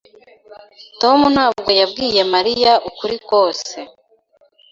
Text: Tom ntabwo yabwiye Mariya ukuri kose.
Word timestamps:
Tom 1.01 1.19
ntabwo 1.33 1.69
yabwiye 1.79 2.21
Mariya 2.33 2.73
ukuri 2.89 3.17
kose. 3.29 3.77